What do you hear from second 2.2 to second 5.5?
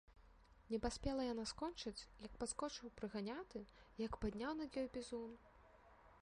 як падскочыў прыганяты, як падняў над ёй бізун.